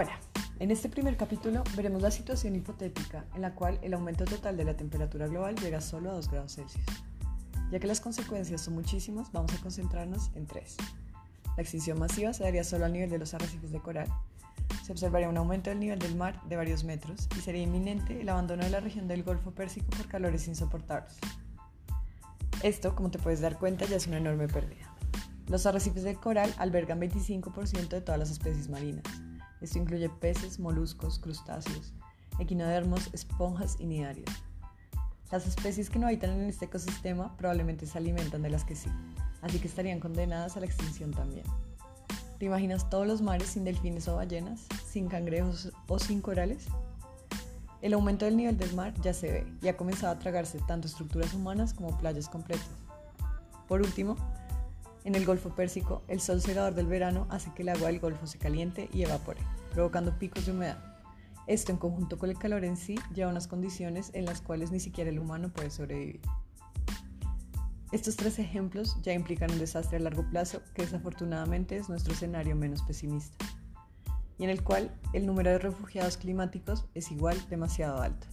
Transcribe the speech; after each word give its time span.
Hola, 0.00 0.20
en 0.60 0.70
este 0.70 0.88
primer 0.88 1.16
capítulo 1.16 1.64
veremos 1.74 2.00
la 2.00 2.12
situación 2.12 2.54
hipotética 2.54 3.24
en 3.34 3.42
la 3.42 3.56
cual 3.56 3.80
el 3.82 3.94
aumento 3.94 4.24
total 4.26 4.56
de 4.56 4.62
la 4.62 4.76
temperatura 4.76 5.26
global 5.26 5.56
llega 5.56 5.80
solo 5.80 6.10
a 6.10 6.12
2 6.12 6.30
grados 6.30 6.54
Celsius. 6.54 6.84
Ya 7.72 7.80
que 7.80 7.88
las 7.88 8.00
consecuencias 8.00 8.60
son 8.60 8.74
muchísimas, 8.74 9.32
vamos 9.32 9.52
a 9.54 9.60
concentrarnos 9.60 10.30
en 10.36 10.46
tres. 10.46 10.76
La 11.56 11.64
extinción 11.64 11.98
masiva 11.98 12.32
se 12.32 12.44
daría 12.44 12.62
solo 12.62 12.84
al 12.84 12.92
nivel 12.92 13.10
de 13.10 13.18
los 13.18 13.34
arrecifes 13.34 13.72
de 13.72 13.80
coral. 13.80 14.06
Se 14.84 14.92
observaría 14.92 15.28
un 15.28 15.36
aumento 15.36 15.70
del 15.70 15.80
nivel 15.80 15.98
del 15.98 16.14
mar 16.14 16.40
de 16.48 16.54
varios 16.54 16.84
metros 16.84 17.28
y 17.36 17.40
sería 17.40 17.62
inminente 17.62 18.20
el 18.20 18.28
abandono 18.28 18.62
de 18.62 18.70
la 18.70 18.78
región 18.78 19.08
del 19.08 19.24
Golfo 19.24 19.50
Pérsico 19.50 19.90
por 19.90 20.06
calores 20.06 20.46
insoportables. 20.46 21.16
Esto, 22.62 22.94
como 22.94 23.10
te 23.10 23.18
puedes 23.18 23.40
dar 23.40 23.58
cuenta, 23.58 23.84
ya 23.84 23.96
es 23.96 24.06
una 24.06 24.18
enorme 24.18 24.46
pérdida. 24.46 24.94
Los 25.48 25.66
arrecifes 25.66 26.04
de 26.04 26.14
coral 26.14 26.54
albergan 26.56 27.00
25% 27.00 27.88
de 27.88 28.00
todas 28.00 28.20
las 28.20 28.30
especies 28.30 28.68
marinas 28.68 29.02
esto 29.60 29.78
incluye 29.78 30.08
peces, 30.08 30.58
moluscos, 30.58 31.18
crustáceos, 31.18 31.92
equinodermos, 32.38 33.10
esponjas 33.12 33.76
y 33.78 33.86
nidarios. 33.86 34.30
Las 35.30 35.46
especies 35.46 35.90
que 35.90 35.98
no 35.98 36.06
habitan 36.06 36.30
en 36.30 36.48
este 36.48 36.66
ecosistema 36.66 37.36
probablemente 37.36 37.86
se 37.86 37.98
alimentan 37.98 38.42
de 38.42 38.50
las 38.50 38.64
que 38.64 38.74
sí, 38.74 38.90
así 39.42 39.58
que 39.58 39.68
estarían 39.68 40.00
condenadas 40.00 40.56
a 40.56 40.60
la 40.60 40.66
extinción 40.66 41.10
también. 41.10 41.44
¿Te 42.38 42.46
imaginas 42.46 42.88
todos 42.88 43.06
los 43.06 43.20
mares 43.20 43.48
sin 43.48 43.64
delfines 43.64 44.06
o 44.08 44.16
ballenas, 44.16 44.66
sin 44.86 45.08
cangrejos 45.08 45.72
o 45.88 45.98
sin 45.98 46.20
corales? 46.20 46.66
El 47.82 47.92
aumento 47.92 48.24
del 48.24 48.36
nivel 48.36 48.56
del 48.56 48.74
mar 48.74 48.94
ya 49.02 49.12
se 49.12 49.30
ve 49.30 49.52
y 49.60 49.68
ha 49.68 49.76
comenzado 49.76 50.12
a 50.12 50.18
tragarse 50.18 50.58
tanto 50.66 50.86
estructuras 50.88 51.34
humanas 51.34 51.74
como 51.74 51.96
playas 51.98 52.28
completas. 52.28 52.68
Por 53.66 53.80
último, 53.80 54.16
en 55.08 55.14
el 55.14 55.24
Golfo 55.24 55.48
Pérsico, 55.48 56.02
el 56.06 56.20
sol 56.20 56.42
cegador 56.42 56.74
del 56.74 56.86
verano 56.86 57.26
hace 57.30 57.50
que 57.54 57.62
el 57.62 57.70
agua 57.70 57.88
del 57.88 57.98
Golfo 57.98 58.26
se 58.26 58.36
caliente 58.36 58.90
y 58.92 59.04
evapore, 59.04 59.40
provocando 59.72 60.18
picos 60.18 60.44
de 60.44 60.52
humedad. 60.52 60.84
Esto, 61.46 61.72
en 61.72 61.78
conjunto 61.78 62.18
con 62.18 62.28
el 62.28 62.36
calor 62.36 62.62
en 62.62 62.76
sí, 62.76 62.98
lleva 63.14 63.30
a 63.30 63.32
unas 63.32 63.48
condiciones 63.48 64.10
en 64.12 64.26
las 64.26 64.42
cuales 64.42 64.70
ni 64.70 64.80
siquiera 64.80 65.08
el 65.08 65.18
humano 65.18 65.48
puede 65.48 65.70
sobrevivir. 65.70 66.20
Estos 67.90 68.16
tres 68.16 68.38
ejemplos 68.38 68.98
ya 69.02 69.14
implican 69.14 69.50
un 69.50 69.58
desastre 69.58 69.96
a 69.96 70.00
largo 70.00 70.28
plazo 70.28 70.60
que 70.74 70.82
desafortunadamente 70.82 71.78
es 71.78 71.88
nuestro 71.88 72.12
escenario 72.12 72.54
menos 72.54 72.82
pesimista, 72.82 73.46
y 74.36 74.44
en 74.44 74.50
el 74.50 74.62
cual 74.62 74.94
el 75.14 75.24
número 75.24 75.48
de 75.48 75.58
refugiados 75.58 76.18
climáticos 76.18 76.84
es 76.94 77.10
igual 77.10 77.38
demasiado 77.48 78.02
alto. 78.02 78.26